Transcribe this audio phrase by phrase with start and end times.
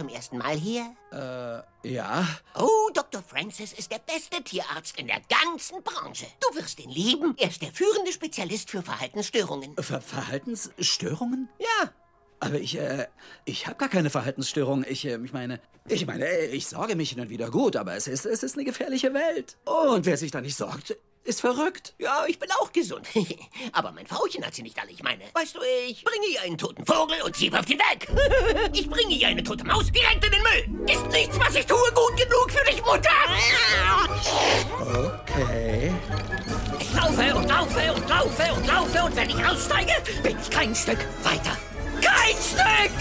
[0.00, 0.94] zum ersten Mal hier?
[1.12, 2.26] Äh, ja.
[2.58, 3.22] Oh, Dr.
[3.22, 6.26] Francis ist der beste Tierarzt in der ganzen Branche.
[6.40, 7.34] Du wirst ihn lieben.
[7.36, 9.76] Er ist der führende Spezialist für Verhaltensstörungen.
[9.76, 11.50] Ver Verhaltensstörungen?
[11.58, 11.92] Ja.
[12.42, 13.08] Aber ich, äh,
[13.44, 14.86] ich habe gar keine Verhaltensstörung.
[14.88, 17.94] Ich, äh, ich meine, ich meine, äh, ich sorge mich hin und wieder gut, aber
[17.94, 19.58] es ist, es ist eine gefährliche Welt.
[19.66, 21.94] Und wer sich da nicht sorgt, ist verrückt.
[21.98, 23.06] Ja, ich bin auch gesund.
[23.72, 24.90] Aber mein Frauchen hat sie nicht alle.
[24.90, 28.08] Ich meine, weißt du, ich bringe ihr einen toten Vogel und sie wirft ihn weg.
[28.72, 30.88] Ich bringe ihr eine tote Maus direkt in den Müll.
[30.90, 33.10] Ist nichts, was ich tue, gut genug für dich, Mutter?
[34.80, 35.92] Okay.
[36.78, 39.92] Ich laufe und laufe und laufe und laufe und wenn ich aussteige,
[40.22, 41.56] bin ich kein Stück weiter.
[42.00, 42.92] Kein Stück!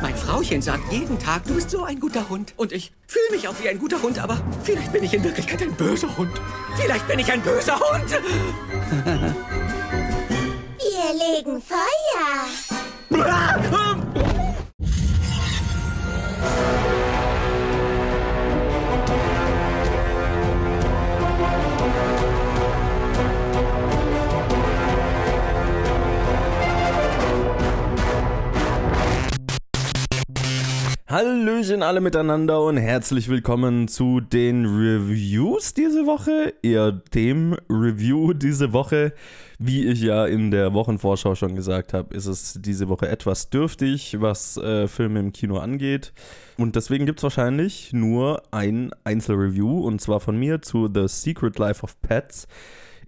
[0.00, 2.54] Mein Frauchen sagt jeden Tag, du bist so ein guter Hund.
[2.56, 5.60] Und ich fühle mich auch wie ein guter Hund, aber vielleicht bin ich in Wirklichkeit
[5.60, 6.40] ein böser Hund.
[6.76, 8.10] Vielleicht bin ich ein böser Hund.
[10.78, 12.77] Wir legen Feuer.
[31.68, 38.72] Hallöchen alle miteinander und herzlich willkommen zu den Reviews diese Woche, eher dem Review diese
[38.72, 39.12] Woche.
[39.58, 44.16] Wie ich ja in der Wochenvorschau schon gesagt habe, ist es diese Woche etwas dürftig,
[44.18, 46.14] was äh, Filme im Kino angeht.
[46.56, 51.58] Und deswegen gibt es wahrscheinlich nur ein Einzelreview und zwar von mir zu The Secret
[51.58, 52.48] Life of Pets.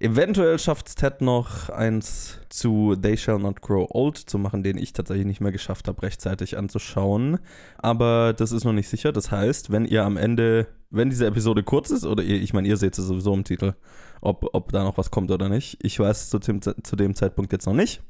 [0.02, 4.78] Eventuell schafft es Ted noch eins zu They Shall Not Grow Old zu machen, den
[4.78, 7.38] ich tatsächlich nicht mehr geschafft habe, rechtzeitig anzuschauen.
[7.76, 9.12] Aber das ist noch nicht sicher.
[9.12, 12.66] Das heißt, wenn ihr am Ende, wenn diese Episode kurz ist, oder ihr, ich meine,
[12.66, 13.74] ihr seht es sowieso im Titel,
[14.22, 15.76] ob, ob da noch was kommt oder nicht.
[15.82, 18.00] Ich weiß zu dem, zu dem Zeitpunkt jetzt noch nicht.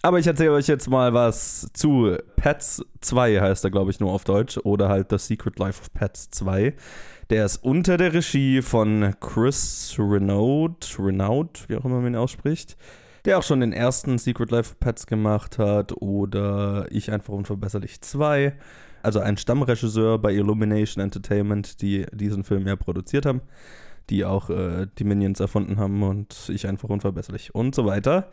[0.00, 4.12] Aber ich erzähle euch jetzt mal was zu Pets 2, heißt er, glaube ich, nur
[4.12, 4.56] auf Deutsch.
[4.58, 6.74] Oder halt The Secret Life of Pets 2.
[7.30, 12.76] Der ist unter der Regie von Chris Renaud, Renaud, wie auch immer man ihn ausspricht.
[13.24, 16.00] Der auch schon den ersten Secret Life of Pets gemacht hat.
[16.00, 18.54] Oder Ich einfach unverbesserlich 2.
[19.02, 23.40] Also ein Stammregisseur bei Illumination Entertainment, die diesen Film ja produziert haben.
[24.10, 28.30] Die auch äh, die Minions erfunden haben und Ich einfach unverbesserlich und so weiter.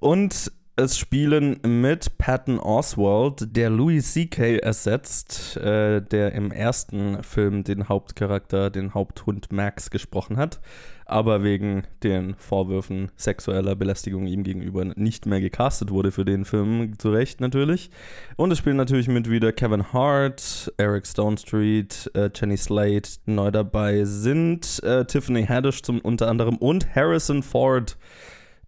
[0.00, 4.56] Und es spielen mit Patton Oswald, der Louis C.K.
[4.56, 10.60] ersetzt, äh, der im ersten Film den Hauptcharakter, den Haupthund Max gesprochen hat,
[11.06, 16.98] aber wegen den Vorwürfen sexueller Belästigung ihm gegenüber nicht mehr gecastet wurde für den Film,
[16.98, 17.90] zu Recht natürlich.
[18.34, 24.04] Und es spielen natürlich mit wieder Kevin Hart, Eric Stonestreet, äh, Jenny Slate neu dabei
[24.04, 27.96] sind, äh, Tiffany Haddish zum unter anderem und Harrison Ford,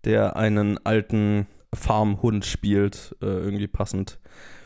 [0.04, 4.18] der einen alten Farmhund spielt, äh, irgendwie passend.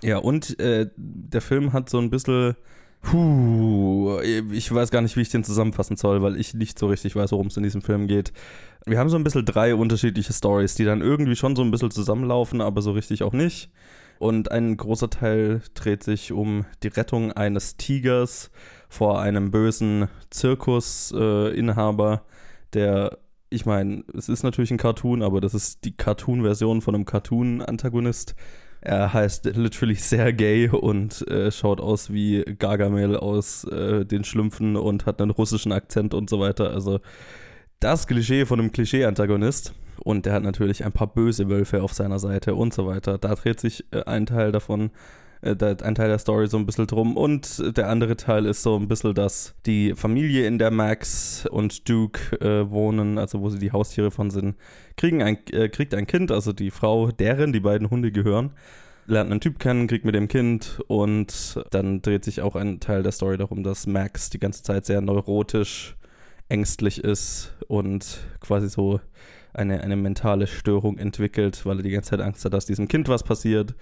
[0.02, 2.56] Ja, und äh, der Film hat so ein bisschen.
[3.02, 7.16] Puh, ich weiß gar nicht, wie ich den zusammenfassen soll, weil ich nicht so richtig
[7.16, 8.34] weiß, worum es in diesem Film geht.
[8.84, 11.90] Wir haben so ein bisschen drei unterschiedliche Stories, die dann irgendwie schon so ein bisschen
[11.90, 13.70] zusammenlaufen, aber so richtig auch nicht.
[14.18, 18.50] Und ein großer Teil dreht sich um die Rettung eines Tigers
[18.90, 22.18] vor einem bösen Zirkusinhaber, äh,
[22.74, 23.18] der
[23.50, 28.34] ich meine, es ist natürlich ein Cartoon, aber das ist die Cartoon-Version von einem Cartoon-Antagonist.
[28.80, 35.04] Er heißt literally Sergei und äh, schaut aus wie Gargamel aus äh, den Schlümpfen und
[35.04, 36.70] hat einen russischen Akzent und so weiter.
[36.70, 37.00] Also
[37.80, 39.74] das Klischee von einem Klischee-Antagonist.
[40.02, 43.18] Und der hat natürlich ein paar böse Wölfe auf seiner Seite und so weiter.
[43.18, 44.90] Da dreht sich äh, ein Teil davon
[45.42, 47.16] äh, ein Teil der Story so ein bisschen drum.
[47.16, 51.88] Und der andere Teil ist so ein bisschen, dass die Familie, in der Max und
[51.88, 54.56] Duke äh, wohnen, also wo sie die Haustiere von sind,
[54.96, 58.52] kriegen ein, äh, kriegt ein Kind, also die Frau, deren die beiden Hunde gehören,
[59.06, 63.02] lernt einen Typ kennen, kriegt mit dem Kind und dann dreht sich auch ein Teil
[63.02, 65.96] der Story darum, dass Max die ganze Zeit sehr neurotisch,
[66.48, 69.00] ängstlich ist und quasi so
[69.52, 73.08] eine, eine mentale Störung entwickelt, weil er die ganze Zeit Angst hat, dass diesem Kind
[73.08, 73.74] was passiert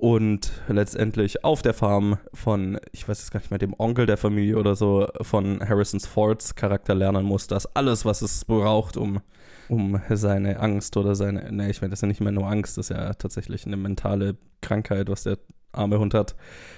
[0.00, 4.16] und letztendlich auf der Farm von, ich weiß jetzt gar nicht mehr, dem Onkel der
[4.16, 9.20] Familie oder so, von Harrisons Fords Charakter lernen muss, dass alles, was es braucht, um,
[9.68, 12.78] um seine Angst oder seine, ne, ich meine, das ist ja nicht mehr nur Angst,
[12.78, 15.36] das ist ja tatsächlich eine mentale Krankheit, was der
[15.72, 16.34] arme Hund hat.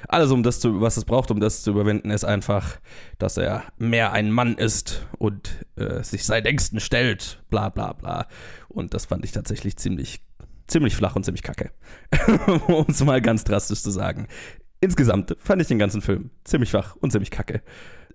[0.08, 2.79] Alles, um das zu, was es braucht, um das zu überwinden, ist einfach,
[3.19, 8.26] dass er mehr ein Mann ist und äh, sich seinen Ängsten stellt, bla bla bla.
[8.69, 10.23] Und das fand ich tatsächlich ziemlich
[10.67, 11.70] ziemlich flach und ziemlich kacke.
[12.67, 14.26] um es mal ganz drastisch zu sagen.
[14.81, 17.62] Insgesamt fand ich den ganzen Film ziemlich schwach und ziemlich kacke.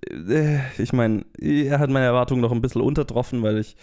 [0.10, 3.78] äh, ich meine, er hat meine Erwartungen noch ein bisschen untertroffen, weil ich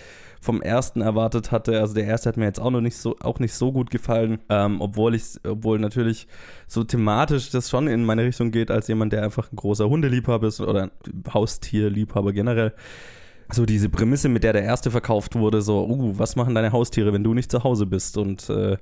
[0.44, 1.80] vom ersten erwartet hatte.
[1.80, 4.38] Also der erste hat mir jetzt auch noch nicht so, auch nicht so gut gefallen,
[4.50, 6.28] ähm, obwohl ich, obwohl natürlich
[6.66, 10.48] so thematisch das schon in meine Richtung geht, als jemand, der einfach ein großer Hundeliebhaber
[10.48, 10.90] ist oder
[11.32, 12.74] Haustierliebhaber generell.
[13.50, 17.12] So diese Prämisse, mit der der erste verkauft wurde, so, uh, was machen deine Haustiere,
[17.12, 18.16] wenn du nicht zu Hause bist?
[18.16, 18.76] Und äh,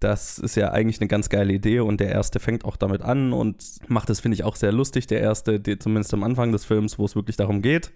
[0.00, 3.32] das ist ja eigentlich eine ganz geile Idee und der erste fängt auch damit an
[3.32, 5.08] und macht das, finde ich, auch sehr lustig.
[5.08, 7.90] Der erste, die, zumindest am Anfang des Films, wo es wirklich darum geht.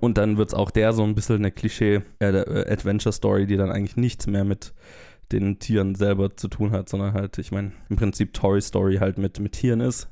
[0.00, 3.96] Und dann wird es auch der so ein bisschen eine Klischee-Adventure-Story, äh, die dann eigentlich
[3.96, 4.74] nichts mehr mit
[5.32, 9.16] den Tieren selber zu tun hat, sondern halt, ich meine, im Prinzip Toy Story halt
[9.16, 10.08] mit, mit Tieren ist.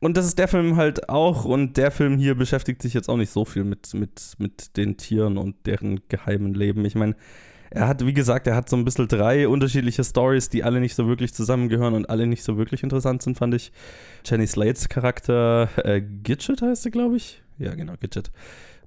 [0.00, 1.44] Und das ist der Film halt auch.
[1.44, 4.96] Und der Film hier beschäftigt sich jetzt auch nicht so viel mit, mit, mit den
[4.96, 6.84] Tieren und deren geheimen Leben.
[6.84, 7.16] Ich meine,
[7.70, 10.94] er hat, wie gesagt, er hat so ein bisschen drei unterschiedliche Stories, die alle nicht
[10.94, 13.72] so wirklich zusammengehören und alle nicht so wirklich interessant sind, fand ich.
[14.24, 17.42] Jenny Slates Charakter, äh, Gidget heißt er, glaube ich.
[17.58, 18.30] Ja, genau, Gidget.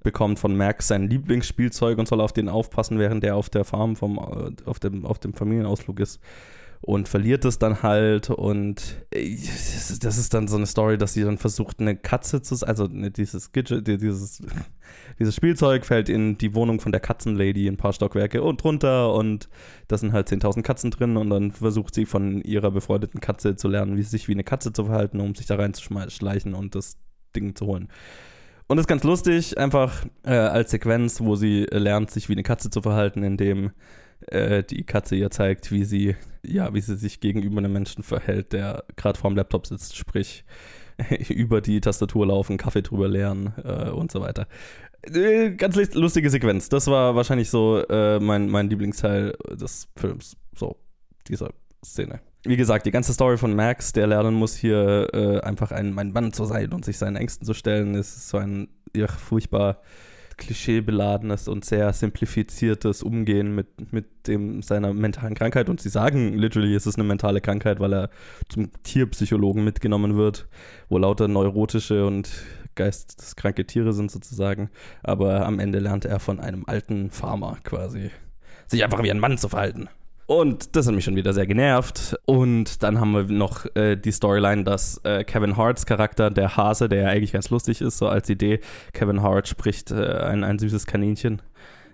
[0.02, 3.96] Bekommt von Max sein Lieblingsspielzeug und soll auf den aufpassen, während der auf der Farm
[3.96, 6.20] vom, äh, auf, dem, auf dem Familienausflug ist
[6.82, 11.22] und verliert es dann halt und äh, das ist dann so eine Story, dass sie
[11.22, 14.42] dann versucht, eine Katze zu, also ne, dieses Gadget, dieses,
[15.18, 19.50] dieses Spielzeug fällt in die Wohnung von der Katzenlady ein paar Stockwerke und drunter und
[19.88, 23.68] da sind halt 10.000 Katzen drin und dann versucht sie von ihrer befreundeten Katze zu
[23.68, 26.96] lernen, wie sich wie eine Katze zu verhalten, um sich da reinzuschleichen und das
[27.36, 27.88] Ding zu holen.
[28.68, 32.44] Und das ist ganz lustig, einfach äh, als Sequenz, wo sie lernt, sich wie eine
[32.44, 33.72] Katze zu verhalten, indem
[34.26, 38.52] äh, die Katze ihr zeigt, wie sie, ja, wie sie sich gegenüber einem Menschen verhält,
[38.52, 40.44] der gerade vorm Laptop sitzt, sprich
[41.28, 44.46] über die Tastatur laufen, Kaffee drüber leeren äh, und so weiter.
[45.02, 46.68] Äh, ganz lustige Sequenz.
[46.68, 50.36] Das war wahrscheinlich so äh, mein, mein Lieblingsteil des Films.
[50.54, 50.76] So,
[51.28, 51.50] dieser
[51.84, 52.20] Szene.
[52.44, 56.12] Wie gesagt, die ganze Story von Max, der lernen muss, hier äh, einfach ein, ein
[56.12, 59.80] Mann zu sein und sich seinen Ängsten zu stellen, ist so ein ja, furchtbar
[60.40, 65.68] klischeebeladenes und sehr simplifiziertes Umgehen mit, mit dem, seiner mentalen Krankheit.
[65.68, 68.10] Und sie sagen literally, es ist eine mentale Krankheit, weil er
[68.48, 70.48] zum Tierpsychologen mitgenommen wird,
[70.88, 72.28] wo lauter neurotische und
[72.74, 74.70] geisteskranke Tiere sind sozusagen.
[75.02, 78.10] Aber am Ende lernt er von einem alten Farmer quasi,
[78.66, 79.88] sich einfach wie ein Mann zu verhalten.
[80.30, 82.16] Und das hat mich schon wieder sehr genervt.
[82.24, 86.88] Und dann haben wir noch äh, die Storyline, dass äh, Kevin Harts Charakter, der Hase,
[86.88, 88.60] der ja eigentlich ganz lustig ist, so als Idee,
[88.92, 91.42] Kevin Hart spricht äh, ein, ein süßes Kaninchen.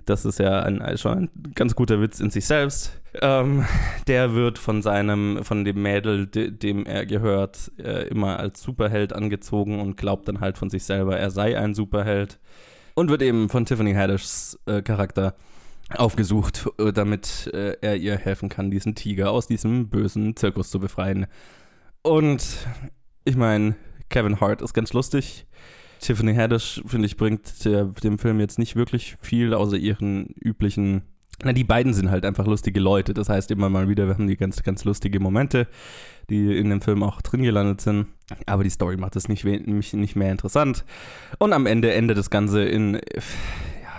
[0.04, 3.00] Das ist ja ein, schon ein ganz guter Witz in sich selbst.
[3.22, 3.64] Ähm,
[4.06, 9.14] der wird von seinem, von dem Mädel, de, dem er gehört, äh, immer als Superheld
[9.14, 12.38] angezogen und glaubt dann halt von sich selber, er sei ein Superheld.
[12.92, 15.36] Und wird eben von Tiffany Haddishs äh, Charakter
[15.94, 20.80] aufgesucht, äh, damit äh, er ihr helfen kann, diesen Tiger aus diesem bösen Zirkus zu
[20.80, 21.26] befreien.
[22.02, 22.44] Und
[23.24, 23.76] ich meine,
[24.08, 25.46] Kevin Hart ist ganz lustig.
[26.00, 31.02] Tiffany Haddish, finde ich, bringt der, dem Film jetzt nicht wirklich viel, außer ihren üblichen.
[31.42, 33.14] Na, die beiden sind halt einfach lustige Leute.
[33.14, 35.66] Das heißt, immer mal wieder, wir haben die ganz, ganz lustige Momente,
[36.30, 38.06] die in dem Film auch drin gelandet sind.
[38.46, 40.84] Aber die Story macht es nicht, nicht mehr interessant.
[41.38, 43.00] Und am Ende endet das Ganze in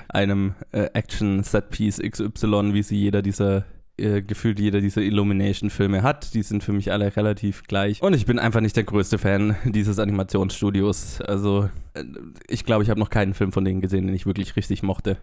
[0.09, 3.65] einem äh, Action-Set-Piece XY, wie sie jeder dieser
[4.00, 6.36] äh, gefühlt jeder dieser Illumination-Filme hat.
[6.36, 8.01] Die sind für mich alle relativ gleich.
[8.04, 11.21] Und ich bin einfach nicht der größte Fan dieses Animationsstudios.
[11.21, 12.04] Also, äh,
[12.48, 15.18] ich glaube, ich habe noch keinen Film von denen gesehen, den ich wirklich richtig mochte.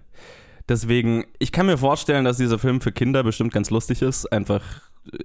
[0.68, 4.32] Deswegen, ich kann mir vorstellen, dass dieser Film für Kinder bestimmt ganz lustig ist.
[4.32, 4.64] Einfach,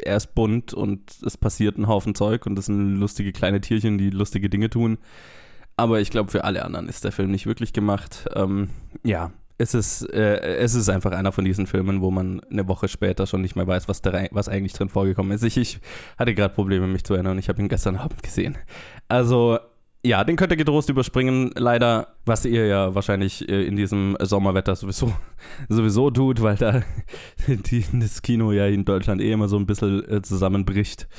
[0.03, 3.97] er ist bunt und es passiert ein Haufen Zeug und es sind lustige kleine Tierchen,
[3.97, 4.99] die lustige Dinge tun.
[5.77, 8.27] Aber ich glaube, für alle anderen ist der Film nicht wirklich gemacht.
[8.35, 8.69] Ähm,
[9.03, 12.87] ja, es ist, äh, es ist einfach einer von diesen Filmen, wo man eine Woche
[12.87, 15.43] später schon nicht mehr weiß, was, da, was eigentlich drin vorgekommen ist.
[15.43, 15.79] Ich, ich
[16.17, 17.37] hatte gerade Probleme, mich zu erinnern.
[17.37, 18.57] Ich habe ihn gestern Abend gesehen.
[19.09, 19.59] Also,
[20.01, 21.51] ja, den könnt ihr getrost überspringen.
[21.55, 25.13] Leider, was ihr ja wahrscheinlich äh, in diesem Sommerwetter sowieso,
[25.67, 26.81] sowieso tut, weil da
[27.47, 31.09] die, das Kino ja in Deutschland eh immer so ein bisschen äh, zusammenbricht.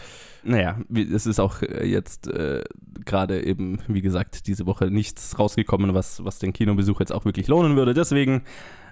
[0.43, 2.65] Naja, es ist auch äh, jetzt äh,
[3.05, 7.49] gerade eben, wie gesagt, diese Woche nichts rausgekommen, was, was den Kinobesuch jetzt auch wirklich
[7.49, 7.95] lohnen würde.
[7.95, 8.43] Deswegen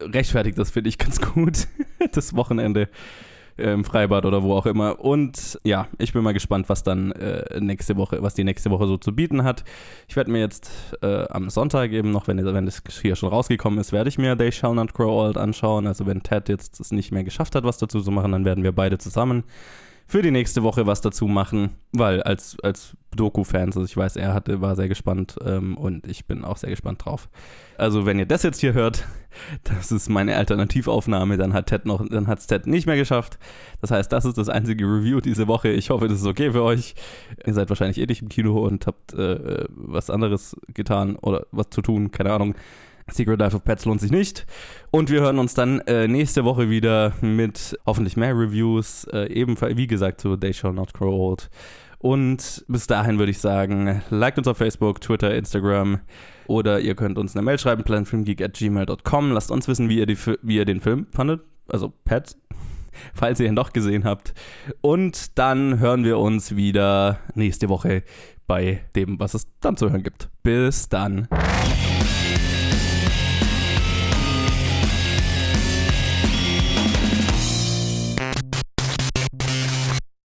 [0.00, 1.69] rechtfertigt das, finde ich, ganz gut,
[2.12, 2.88] das Wochenende
[3.59, 5.00] im Freibad oder wo auch immer.
[5.00, 8.87] Und ja, ich bin mal gespannt, was dann äh, nächste Woche, was die nächste Woche
[8.87, 9.64] so zu bieten hat.
[10.07, 10.71] Ich werde mir jetzt
[11.02, 14.38] äh, am Sonntag eben noch, wenn, wenn das hier schon rausgekommen ist, werde ich mir
[14.38, 15.88] They Shall Not Grow Old anschauen.
[15.88, 18.62] Also wenn Ted jetzt es nicht mehr geschafft hat, was dazu zu machen, dann werden
[18.62, 19.43] wir beide zusammen
[20.09, 24.33] für die nächste Woche was dazu machen, weil als, als Doku-Fans, also ich weiß, er
[24.33, 27.29] hatte, war sehr gespannt ähm, und ich bin auch sehr gespannt drauf.
[27.77, 29.07] Also wenn ihr das jetzt hier hört,
[29.65, 33.38] das ist meine Alternativaufnahme, dann hat Ted noch, dann hat es Ted nicht mehr geschafft.
[33.83, 35.69] Das heißt, das ist das einzige Review diese Woche.
[35.69, 36.95] Ich hoffe, das ist okay für euch.
[37.47, 41.69] Ihr seid wahrscheinlich eh nicht im Kino und habt äh, was anderes getan oder was
[41.69, 42.55] zu tun, keine Ahnung.
[43.11, 44.47] Secret Life of Pets lohnt sich nicht.
[44.91, 49.05] Und wir hören uns dann äh, nächste Woche wieder mit hoffentlich mehr Reviews.
[49.12, 51.50] Äh, ebenfalls, wie gesagt, zu They Shall Not Grow Old.
[51.99, 56.00] Und bis dahin würde ich sagen, liked uns auf Facebook, Twitter, Instagram
[56.47, 59.33] oder ihr könnt uns eine Mail schreiben, planfilmgeek.gmail.com.
[59.33, 62.38] Lasst uns wissen, wie ihr, die, wie ihr den Film fandet, also Pets,
[63.15, 64.33] falls ihr ihn noch gesehen habt.
[64.81, 68.05] Und dann hören wir uns wieder nächste Woche
[68.47, 70.31] bei dem, was es dann zu hören gibt.
[70.43, 71.29] Bis dann.